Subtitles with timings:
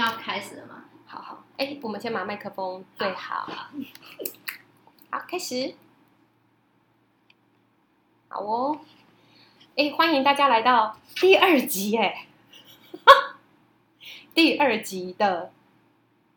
[0.00, 0.84] 要开始了吗？
[1.06, 3.48] 好好，哎，我们先把麦克风对好，
[5.10, 5.74] 好，开始，
[8.28, 8.80] 好哦，
[9.76, 12.26] 哎，欢迎大家来到第二集，哎，
[14.34, 15.52] 第二集的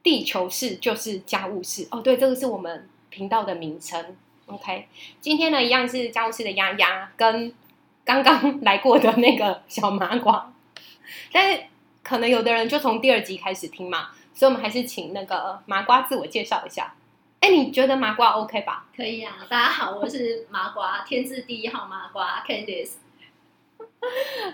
[0.02, 4.18] 地球事就是家务事哦，对，这个是我们频道的名称
[4.48, 4.88] ，OK，
[5.22, 7.54] 今天呢一样是家务事的丫丫跟
[8.04, 10.52] 刚刚来过的那个小麻瓜，
[11.32, 11.64] 但是
[12.04, 14.10] 可能有的人就从第二集开始听嘛。
[14.34, 16.94] 所以，我们还是请那个麻瓜自我介绍一下。
[17.40, 18.86] 哎，你觉得麻瓜 OK 吧？
[18.96, 22.94] 可以啊，大家好，我是麻瓜， 天字第一号麻瓜 Candice。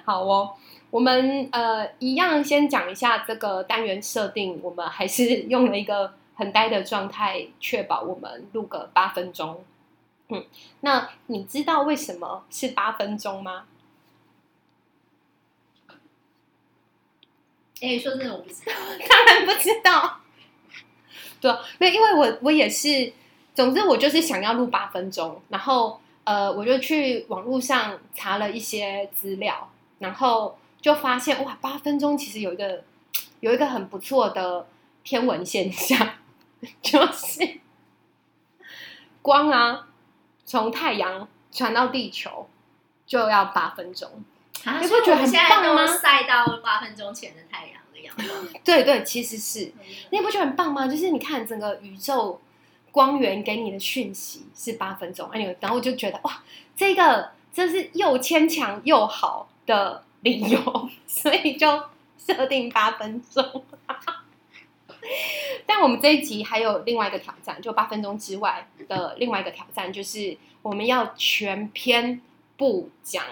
[0.05, 0.53] 好哦，
[0.91, 9.63] 我们呃一样先讲一下这个单元设定，我们还是用了一个很呆的状态，确保我们录个八分钟。
[10.27, 10.45] 嗯，
[10.81, 13.63] 那你知道为什么是八分钟吗？
[17.81, 18.73] 哎，说真的，我不知道，
[19.09, 20.19] 当然不知道。
[21.41, 23.13] 对，没因为我我也是，
[23.55, 32.83] 总之我就是想要录八分钟，然后呃，我就去网络上查了一些资料，然后就发现哇，八分钟其实有一个
[33.39, 34.67] 有一个很不错的
[35.03, 36.15] 天文现象，
[36.81, 37.59] 就是
[39.21, 39.87] 光啊
[40.45, 42.49] 从太阳传到地球
[43.05, 44.25] 就要八分钟。
[44.81, 45.87] 你不觉得很棒吗？
[45.87, 48.59] 晒到八分钟前的太阳的样子。
[48.63, 49.71] 对对，其实是，
[50.11, 50.87] 你不觉得很棒吗？
[50.87, 52.41] 就是你看整个宇宙
[52.91, 56.43] 光源给你的讯息是八分钟，哎，然后我就觉得哇，
[56.75, 61.83] 这个这是又牵强又好的理由， 所以就
[62.17, 63.63] 设定八分钟。
[65.65, 72.21] 但我们这一集还有另外一个挑战，就八分钟之外的另外一个挑战，就是我们要全篇
[72.57, 73.23] 不讲。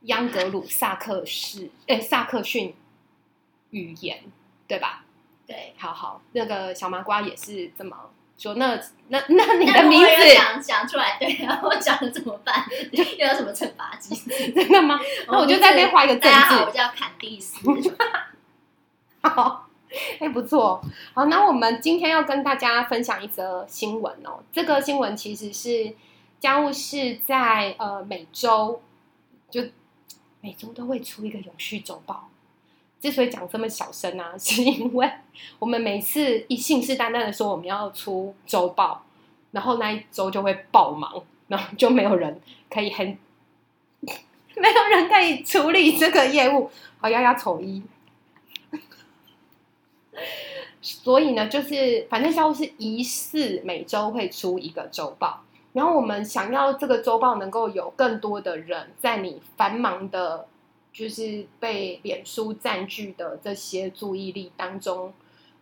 [0.06, 2.74] 央格鲁萨克斯，哎，萨克逊
[3.70, 4.22] 语言，
[4.66, 5.04] 对吧？
[5.46, 7.96] 对，好好，那个小麻瓜也是这么
[8.38, 8.54] 说。
[8.54, 12.64] 那那 那你的名字讲讲出来，对啊，我讲了怎么办？
[12.92, 14.52] 又有什么惩罚机制？
[14.52, 15.00] 真的吗？
[15.26, 17.56] 那我就在那边画一个正字，我叫坎蒂斯。
[19.22, 19.68] 好，
[20.20, 20.80] 哎，不错。
[21.14, 24.44] 好，那我们今天要跟大家分享一则新闻哦。
[24.52, 25.94] 这个新闻其实是
[26.38, 28.80] 家务事在呃每周
[29.50, 29.64] 就。
[30.40, 32.28] 每周都会出一个永续周报。
[33.00, 35.08] 之所以讲这么小声啊， 是因为
[35.58, 39.04] 我们每次一信誓旦旦的说我们要出周报，
[39.52, 43.06] 然后那一周就会爆忙，然后就没有人可以很
[44.00, 46.70] 没有人可以处理这个业务。
[46.98, 47.82] 好，丫丫丑一。
[50.82, 55.44] 所以呢，就是反正项目是疑似每周会出一个周报。
[55.72, 60.46] 然后我们想要这个周报能够有更多的人在你繁忙的，
[60.92, 65.12] 就是被脸书占据的这些注意力当中，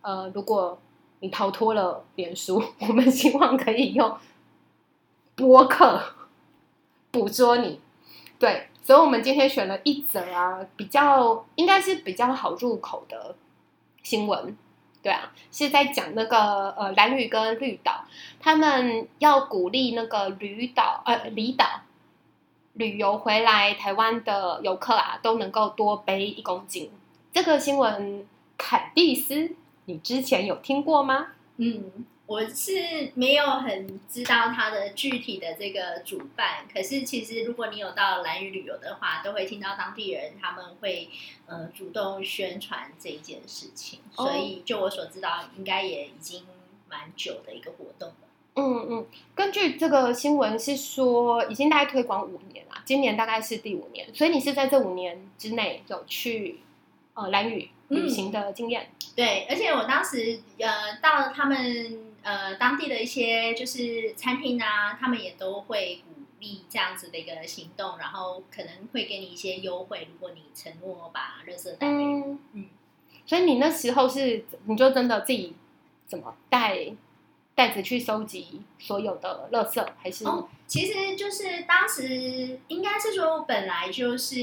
[0.01, 0.79] 呃，如果
[1.19, 4.17] 你逃脱了脸书， 我们希望可以用
[5.35, 6.01] 播客
[7.11, 7.79] 捕捉你。
[8.39, 13.35] 对，所以我们今天选了一则啊，比较应该是比较好入口的
[14.03, 14.55] 新闻。
[15.07, 18.03] 对啊，是在讲那个呃蓝屿跟绿岛，
[18.41, 21.65] 他们要鼓励那个旅岛呃离岛
[22.73, 26.91] 旅游回来台湾的游客啊，都能够多背一公斤。
[27.31, 31.27] 这个新闻，坎蒂斯，你之前有听过吗？
[31.55, 31.85] 嗯。
[32.27, 41.09] 我是没有很知道它的具体的这个主办，可是其实如果你有到蓝屿旅游的话，都会听到当地人他们会
[41.45, 46.43] 呃主动宣传这一件事情，所以就我所知道，应该也已经
[46.89, 48.15] 蛮久的一个活动了。
[48.55, 56.59] 嗯嗯，根据这个新闻是说，已经大概推广五年了，今年大概是第五年，所以你是在这五年之内有去
[57.13, 58.89] 呃蓝屿旅行的经验？
[59.15, 62.06] 对，而且我当时呃到他们。
[62.27, 72.65] 呃，当地的一些就是餐厅啊，他们也都会鼓励这样子的一个行动，然后可能会给你一些优惠，如果你承诺把垃圾带嗯嗯，
[73.25, 75.55] 所以你那时候是你就真的自己
[76.05, 76.93] 怎么带
[77.57, 80.25] 袋子去收集所有的垃圾，还是？
[80.25, 84.35] 哦其实就是当时应该是说，本来就是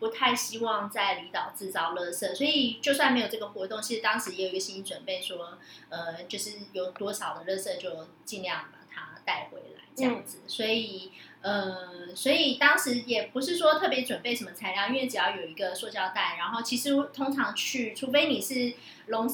[0.00, 5.58] 不太希望在离岛制造垃圾，所以就算没有这个活动，其实当时也有一个心理准备，说
[5.90, 7.90] 呃，就是有多少的垃圾就
[8.24, 10.38] 尽量把它带回来这样子。
[10.46, 18.72] 所以呃，所以当时也不是说特别准备什么材料，因为只要有一个塑胶袋，然后其实通常去，除非你是
[19.08, 19.28] 龙。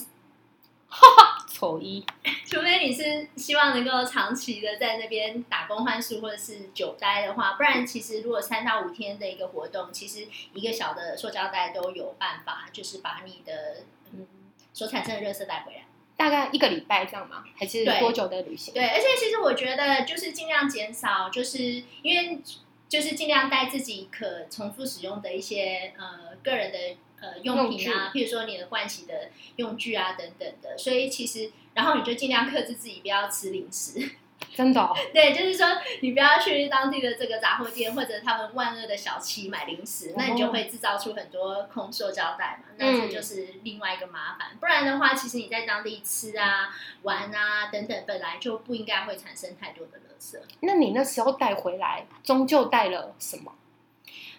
[1.48, 2.04] 丑一，
[2.44, 14.26] 除非你是希望能够长期的在那边打工换宿或者是久待的话，不然其实如果三到五天的一个活动，其实一个小的塑胶袋都有办法，就是把你的嗯
[14.72, 15.84] 所产生的热色带回来。
[16.16, 17.44] 大概一个礼拜这样吗？
[17.56, 18.74] 还是多久的旅行？
[18.74, 21.60] 对，而且其实我觉得就是尽量减少，就是
[22.02, 22.40] 因为
[22.88, 26.78] 就是尽量带自己可重复使用的一些呃个人的
[27.22, 30.76] 呃用品啊，譬如说你的盥洗的用具啊等等的。
[30.76, 34.16] 所以其实，然后你就尽量克制自己不要吃零食。
[34.56, 35.66] 真的、哦，对，就是说
[36.00, 44.48] 你不要去当地的这个杂货店或者他们万恶的小七买零食，那你就会制造出很多空塑胶袋嘛，那这就是另外一个麻烦。
[44.58, 50.36] 不然的话，其实你在当地吃啊、玩啊等等，本来就不应该会产生太多的垃圾。
[50.60, 53.54] 那你那时候带回来，终究带了什么？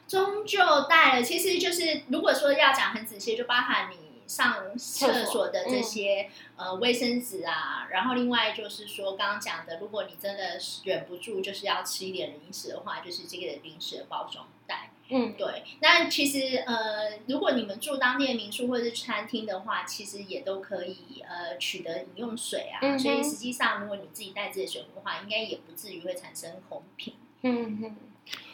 [0.08, 0.60] 终究
[0.90, 4.14] 带了，其实就是如果说要讲很仔细，就包含你。
[4.26, 14.92] 上厕所的这些呃卫生纸啊，然后另外就是说刚刚讲的，如果你真的忍不住就是要吃一点零食的话，就是这个零食的包装袋。
[15.10, 15.64] 嗯，对。
[15.82, 22.98] 那其实呃，如果你们住当地的民宿或者是餐厅的话，其实也都可以呃取得饮用水啊。
[22.98, 27.14] 所以实际上，如果你自己带自己的水壶的话，应该也不至于会产生空瓶。
[27.42, 27.98] 嗯嗯。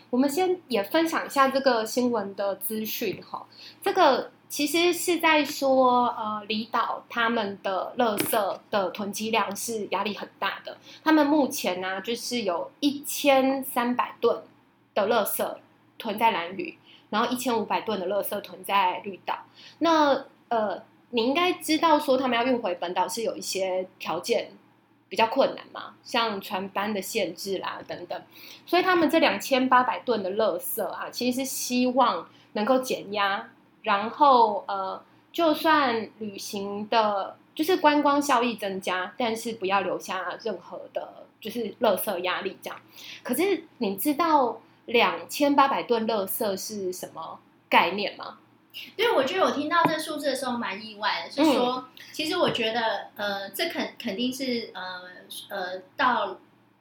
[0.10, 3.46] 我们先也分享一下这个新闻的资讯哈，
[3.82, 4.32] 这个。
[4.50, 10.76] 其实是在说，呃，离岛他们的垃圾的囤积量是压力很大的。
[11.04, 14.42] 他们目前呢，就是有一千三百吨
[14.96, 15.48] 的垃圾
[16.00, 16.76] 囤在蓝屿，
[17.12, 19.38] 然后一千五百吨的垃圾囤在绿岛。
[19.78, 20.82] 那呃，
[21.12, 24.50] 你应该知道说，他们要运回本岛是有一些条件
[25.10, 28.22] 比较困难嘛，像船班的限制啦等等。
[28.66, 33.50] 所以他们这两千八百吨的垃圾啊，其实是希望能够减压。
[33.82, 35.02] 然后呃，
[35.32, 42.80] 就算旅行的，就是观光效益增加，但是不要留下任何的，就是垃圾压力这样。
[43.24, 47.40] 可是你知道两千八百吨垃圾是什么
[47.70, 48.38] 概念吗？
[48.96, 55.02] 对，我觉得我听到这数字的时候蛮意外的，是说，其实我觉得呃，这肯肯定是呃
[55.50, 56.40] 呃到。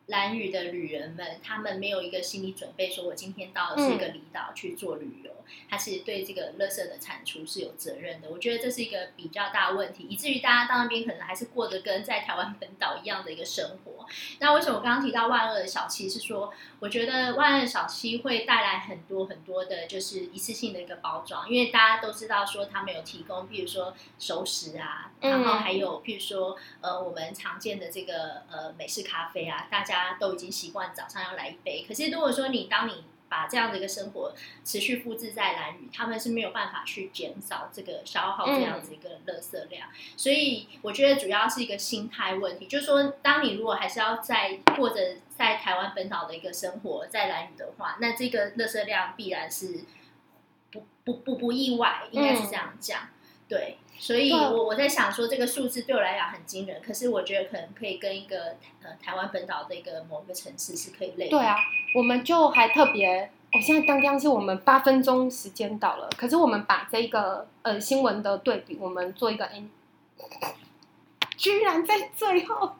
[0.08, 5.30] 蓝屿的旅人们，他们没有一个心理准备，说我今天到的是一个离岛去做旅游，
[5.68, 8.30] 他是对这个垃圾的产出是有责任的。
[8.30, 14.06] 我觉得这是一个比较大问题，以至于大家到那边可能还是过着跟在台湾本岛一样的一个生活。
[14.38, 16.08] 那为什么我刚刚提到万恶的小七？
[16.08, 29.97] 是说，我觉得万恶小七会带来很多很多的，就是一次性的一个包装，因为大家都知道说他们有提供，譬如说熟食啊，然后还有譬如说呃我们常见的这个呃美式咖啡啊，大家。
[29.98, 34.32] 大家都已经习惯早上要来一杯，可是如果说你当你把这样的一个生活
[34.64, 45.00] 持续复制在蓝雨，他们是没有办法去减少这个消耗这样子一个垃圾量，所以我觉得主要是一个心态问题，就是说，当你如果还是要在或者
[45.36, 49.80] 在台湾本岛的一个生活在蓝雨的话，那这个垃圾量必然是
[50.70, 53.08] 不不不不意外，应该是这样讲，
[53.48, 53.78] 对。
[54.00, 61.28] 所以，我我在想说，这个数字对我来讲很惊人，可是我觉得可能可以跟一个呃台湾本岛的一个某一个城市是可以类。
[61.28, 61.56] 对啊，
[61.96, 69.68] 我们就还特别，我现在刚刚是我们八分钟时间到了，可是我们把这个呃新闻的对比，我们做一个 N，
[71.36, 72.76] 居然在最后，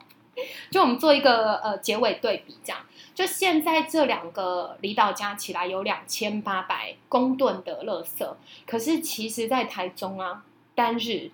[0.71, 2.81] 就我们做一个呃结尾对比，这样，
[3.13, 8.25] 就现在这两个离岛加起来有两千八百公吨的垃圾，
[8.65, 10.45] 可是其实在台中啊。
[10.79, 11.29] 单日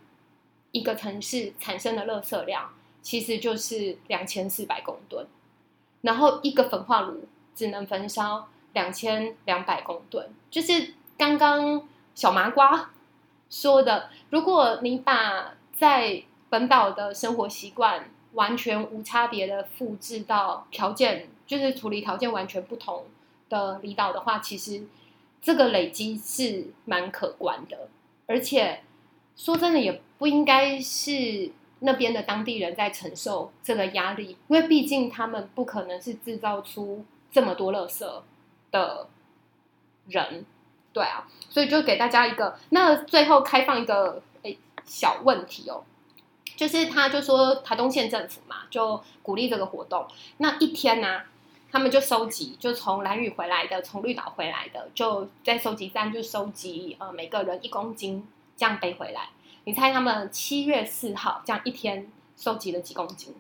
[0.72, 2.74] 一个城市产生的垃圾量
[3.04, 5.28] 其实就是两千四百公吨，
[6.02, 12.90] 然后一个焚化炉只能焚烧两千两百公吨，就是刚刚小麻瓜
[13.52, 23.06] 说的，如果你把在本岛的生活习惯完全无差别的复制到条件，就是处理条件完全不同
[23.50, 24.88] 的离岛的话，其实
[25.40, 27.88] 这个累积是蛮可观的，
[28.26, 28.82] 而且。
[29.36, 38.06] 说真的，也不应该是那边的当地人在承受这个压力，因为毕竟他们不可能是制造出这么多垃圾
[38.72, 39.08] 的
[40.08, 40.46] 人，
[40.94, 45.84] 对啊，所以就给大家一个，那最后开放一个诶小问题哦，
[46.56, 51.24] 就是他就说台东县政府嘛，就鼓励这个活动，那一天呢，
[51.70, 58.26] 他们就收集，就从蓝屿回来的，从绿岛回来的，就在收集站就收集呃每个人一公斤。
[58.58, 59.30] 这样背回来，
[59.66, 63.36] 你猜他们七月四号这样一天收集了几公斤？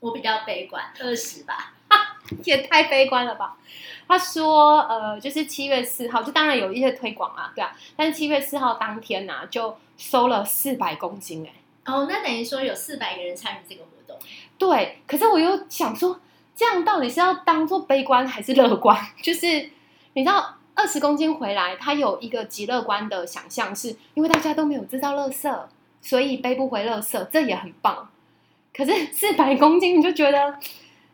[0.00, 1.74] 我比较悲观，二十吧，
[2.44, 3.56] 也太悲观了吧？
[4.06, 14.16] 他说，呃，就是七月四号，就当然有一些推广啊，对啊，但是七月四号当天呢，就收了四百公斤，哎，哦，那等于说有四百个人参与这个活动，
[14.56, 15.00] 对。
[15.08, 16.20] 可是我又想说，
[16.54, 18.96] 这样到底是要当做悲观还是乐观？
[19.20, 19.70] 就是。
[20.14, 25.60] 你知道，二十公斤回来，他有一个极乐观的想象，是因为大家都没有制造垃圾，
[26.00, 28.08] 所以背不回垃圾，这也很棒。
[28.74, 30.58] 可是四百公斤，你就觉得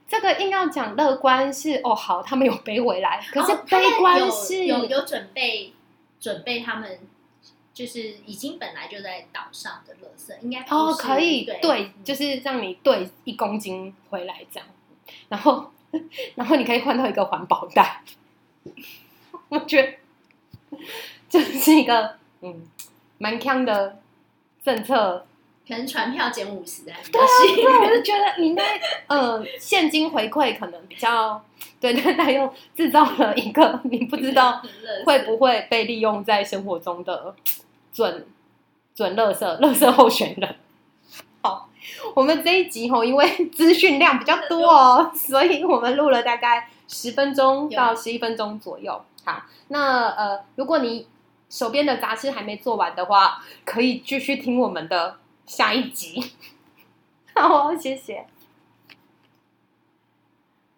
[0.08, 5.72] 这个硬要讲乐观是哦，好，他们有背回来，可是悲观有是有有准备
[6.20, 6.98] 准备他们。
[7.74, 14.68] 就是已经本来就在岛上的垃圾，应该不哦，是可以对对，就是让你兑一公斤回来这样，
[15.28, 15.72] 然后
[16.36, 18.00] 然后你可以换到一个环保袋，
[19.48, 20.78] 我觉得
[21.28, 22.62] 这是一个嗯
[23.18, 24.00] 蛮强的
[24.64, 25.26] 政策。
[25.66, 27.96] 可能船票减五十还比对我人。
[27.96, 28.78] 就觉得你应该
[29.08, 31.42] 呃现金回馈可能比较
[31.80, 34.60] 对，但他又制造了一个你不知道
[35.06, 37.34] 会不会被利用在生活中的
[37.94, 38.26] 准
[38.94, 40.56] 准乐色乐色候选人。
[41.40, 41.70] 好，
[42.14, 49.04] 我们这一集吼，因为资讯量比较多哦，所以我们录了大概十分钟到十一分钟左右。
[49.24, 51.06] 好，那呃，如果你
[51.48, 56.32] 手边的杂事还没做完的话，可以继续听我们的下一集。
[57.34, 58.26] 好哦，谢谢。